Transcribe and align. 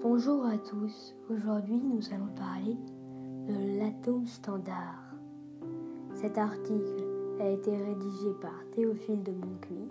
Bonjour 0.00 0.46
à 0.46 0.56
tous, 0.56 1.16
aujourd'hui 1.28 1.80
nous 1.82 2.00
allons 2.14 2.32
parler 2.36 2.76
de 3.48 3.80
l'atome 3.80 4.28
standard. 4.28 5.12
Cet 6.14 6.38
article 6.38 7.04
a 7.40 7.48
été 7.48 7.76
rédigé 7.76 8.32
par 8.40 8.54
Théophile 8.76 9.24
de 9.24 9.32
Moncuy 9.32 9.88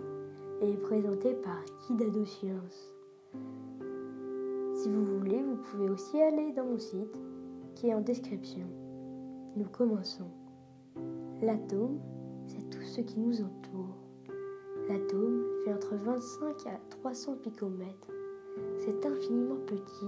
et 0.62 0.70
est 0.72 0.78
présenté 0.78 1.34
par 1.34 1.62
Kidado 1.86 2.24
Science. 2.24 2.94
Si 4.76 4.88
vous 4.88 5.04
voulez, 5.04 5.42
vous 5.42 5.56
pouvez 5.56 5.90
aussi 5.90 6.18
aller 6.22 6.52
dans 6.52 6.64
mon 6.64 6.78
site 6.78 7.20
qui 7.74 7.88
est 7.88 7.94
en 7.94 8.00
description. 8.00 8.66
Nous 9.56 9.66
commençons. 9.66 10.30
L'atome, 11.42 11.98
c'est 12.46 12.70
tout 12.70 12.82
ce 12.82 13.02
qui 13.02 13.20
nous 13.20 13.42
entoure. 13.42 13.98
L'atome 14.88 15.44
fait 15.64 15.74
entre 15.74 15.96
25 15.96 16.66
à 16.66 16.80
300 16.88 17.36
picomètres. 17.42 18.08
C'est 18.78 19.06
infiniment 19.06 19.58
petit. 19.66 20.06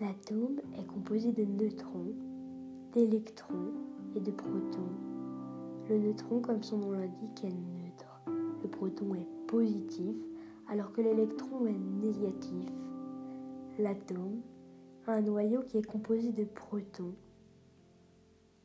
L'atome 0.00 0.60
est 0.78 0.86
composé 0.86 1.32
de 1.32 1.44
neutrons, 1.44 2.14
d'électrons 2.92 3.72
et 4.16 4.20
de 4.20 4.30
protons. 4.30 4.92
Le 5.88 5.98
neutron, 5.98 6.40
comme 6.40 6.62
son 6.62 6.78
nom 6.78 6.92
l'indique, 6.92 7.44
est 7.44 7.48
neutre. 7.48 8.20
Le 8.62 8.68
proton 8.68 9.14
est 9.14 9.28
positif 9.46 10.16
alors 10.68 10.92
que 10.92 11.00
l'électron 11.00 11.66
est 11.66 12.04
négatif. 12.04 12.70
L'atome 13.78 14.40
a 15.06 15.12
un 15.12 15.20
noyau 15.20 15.62
qui 15.62 15.78
est 15.78 15.86
composé 15.86 16.32
de 16.32 16.44
protons 16.44 17.14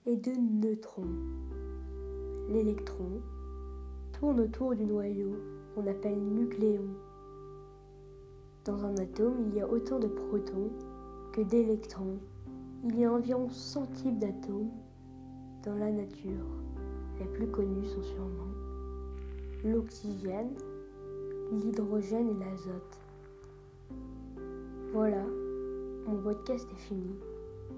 et 0.06 0.16
de 0.16 0.32
neutrons. 0.32 1.04
L'électron 2.50 3.22
tourne 4.14 4.40
autour 4.40 4.76
du 4.76 4.86
noyau 4.86 5.36
qu'on 5.76 5.88
appelle 5.88 6.20
nucléon. 6.20 6.88
Dans 8.66 8.86
un 8.86 8.96
atome, 8.98 9.46
il 9.48 9.56
y 9.56 9.62
a 9.62 9.70
autant 9.70 10.00
de 10.00 10.08
protons 10.08 10.70
que 11.34 11.42
d'électrons. 11.42 12.20
Il 12.84 13.00
y 13.00 13.06
a 13.06 13.12
environ 13.12 13.50
100 13.50 13.86
types 13.88 14.20
d'atomes 14.20 14.72
dans 15.64 15.76
la 15.76 15.92
nature. 15.92 16.46
Les 17.20 17.26
plus 17.26 17.48
connus 17.48 17.86
sont 17.86 18.04
sûrement 18.04 18.50
l'oxygène, 19.64 20.54
l'hydrogène 21.52 22.30
et 22.30 22.46
l'azote. 22.46 23.00
Voilà, 24.94 25.24
mon 26.08 26.22
podcast 26.22 26.68
est 26.72 26.82
fini. 26.88 27.16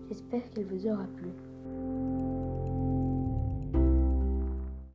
J'espère 0.08 0.50
qu'il 0.52 0.66
vous 0.66 0.88
aura 0.88 1.06
plu. 1.18 1.30